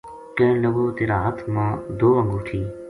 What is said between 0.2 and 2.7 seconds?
کہن لگو تیرا ہتھ ما دو انگوٹھی